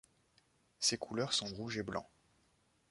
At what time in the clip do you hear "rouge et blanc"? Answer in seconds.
1.45-2.09